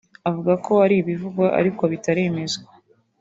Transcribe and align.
avuga 0.29 0.53
ko 0.65 0.71
ari 0.85 0.95
ibivugwa 1.01 1.45
ariko 1.59 1.83
bitaremezwa 1.91 2.67